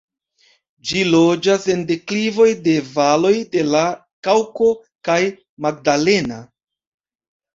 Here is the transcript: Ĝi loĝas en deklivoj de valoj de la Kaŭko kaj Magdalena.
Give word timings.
Ĝi 0.91 1.01
loĝas 1.15 1.65
en 1.73 1.83
deklivoj 1.91 2.47
de 2.69 2.73
valoj 2.95 3.33
de 3.55 3.65
la 3.75 3.83
Kaŭko 4.27 4.69
kaj 5.09 5.19
Magdalena. 5.67 6.39